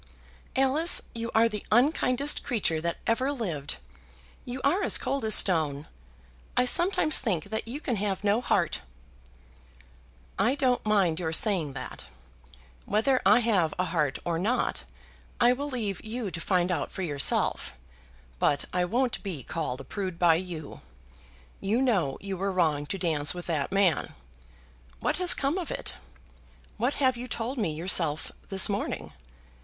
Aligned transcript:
"Alice, 0.55 1.03
you 1.13 1.29
are 1.35 1.47
the 1.47 1.63
unkindest 1.71 2.41
creature 2.41 2.81
that 2.81 2.97
ever 3.05 3.31
lived. 3.31 3.77
You 4.45 4.59
are 4.63 4.81
as 4.81 4.97
cold 4.97 5.23
as 5.25 5.35
stone. 5.35 5.87
I 6.57 6.65
sometimes 6.65 7.19
think 7.19 7.43
that 7.51 7.67
you 7.67 7.79
can 7.79 7.97
have 7.97 8.23
no 8.23 8.41
heart." 8.41 8.81
"I 10.39 10.55
don't 10.55 10.83
mind 10.87 11.19
your 11.19 11.31
saying 11.31 11.73
that. 11.73 12.05
Whether 12.85 13.21
I 13.27 13.41
have 13.41 13.75
a 13.77 13.85
heart 13.93 14.17
or 14.25 14.39
not 14.39 14.85
I 15.39 15.53
will 15.53 15.69
leave 15.69 16.03
you 16.03 16.31
to 16.31 16.41
find 16.41 16.71
out 16.71 16.91
for 16.91 17.03
yourself; 17.03 17.73
but 18.39 18.65
I 18.73 18.85
won't 18.85 19.21
be 19.21 19.43
called 19.43 19.81
a 19.81 19.83
prude 19.83 20.17
by 20.17 20.33
you. 20.33 20.81
You 21.59 21.79
know 21.79 22.17
you 22.19 22.37
were 22.37 22.51
wrong 22.51 22.87
to 22.87 22.97
dance 22.97 23.35
with 23.35 23.45
that 23.45 23.71
man. 23.71 24.15
What 24.99 25.17
has 25.17 25.35
come 25.35 25.59
of 25.59 25.69
it? 25.69 25.93
What 26.77 26.95
have 26.95 27.17
you 27.17 27.27
told 27.27 27.59
me 27.59 27.71
yourself 27.75 28.31
this 28.49 28.67
morning? 28.67 29.13